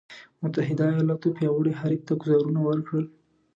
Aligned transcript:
متحدو 0.41 0.83
ایالتونو 0.89 1.35
پیاوړي 1.37 1.71
حریف 1.79 2.01
ته 2.07 2.13
ګوزارونه 2.21 2.59
ورکړل. 2.63 3.05